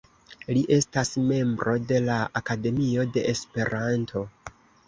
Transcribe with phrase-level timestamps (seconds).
[0.55, 4.27] Li estas membro de la Akademio de Esperanto.